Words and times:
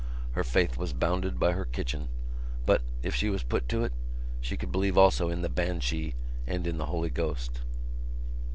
Her 0.31 0.43
faith 0.43 0.77
was 0.77 0.93
bounded 0.93 1.39
by 1.39 1.51
her 1.51 1.63
kitchen 1.65 2.07
but, 2.65 2.81
if 3.03 3.13
she 3.13 3.29
was 3.29 3.43
put 3.43 3.69
to 3.69 3.83
it, 3.83 3.93
she 4.39 4.57
could 4.57 4.71
believe 4.71 4.97
also 4.97 5.29
in 5.29 5.43
the 5.43 5.47
banshee 5.47 6.15
and 6.47 6.65
in 6.65 6.79
the 6.79 6.87
Holy 6.87 7.11
Ghost. 7.11 7.59